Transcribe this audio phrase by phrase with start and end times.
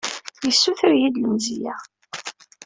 [0.45, 1.75] Yessuter-iyi-d lemzeyya.